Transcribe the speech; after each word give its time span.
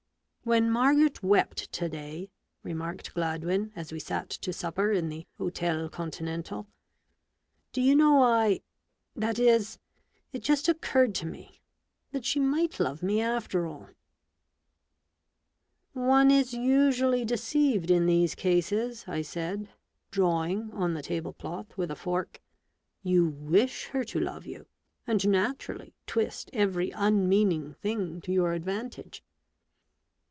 ""When 0.51 0.71
Margaret 0.71 1.21
wept 1.21 1.71
to 1.73 1.87
day," 1.87 2.31
remarked 2.63 3.13
Gladwin, 3.13 3.71
as 3.75 3.91
we 3.93 3.99
sat 3.99 4.27
to 4.31 4.51
supper 4.51 4.91
in 4.91 5.09
the 5.09 5.27
Hotel 5.37 5.87
Continental, 5.87 6.65
"do 7.71 7.79
you 7.79 7.95
know 7.95 8.23
I— 8.23 8.61
that 9.15 9.37
is, 9.37 9.77
it 10.33 10.41
just 10.41 10.67
occurred 10.67 11.13
to 11.15 11.27
me, 11.27 11.61
that 12.11 12.25
she 12.25 12.39
might 12.39 12.79
love 12.79 13.03
me 13.03 13.21
after 13.21 13.67
all!"" 13.67 13.91
One 15.93 16.31
is 16.31 16.55
usually 16.55 17.23
deceived 17.23 17.91
in 17.91 18.07
these 18.07 18.33
cases," 18.33 19.05
I 19.07 19.21
said, 19.21 19.69
drawing 20.09 20.71
on 20.71 20.95
the 20.95 21.03
table 21.03 21.33
cloth 21.33 21.77
with 21.77 21.91
a 21.91 21.95
fork. 21.95 22.41
"You 23.03 23.27
wish 23.27 23.85
her 23.89 24.03
to 24.05 24.19
love 24.19 24.47
you, 24.47 24.65
and 25.05 25.29
naturally 25.29 25.93
twist 26.07 26.49
every 26.51 26.89
unmeaning 26.95 27.75
thing 27.75 28.21
to 28.21 28.31
your 28.31 28.53
advantage." 28.53 29.23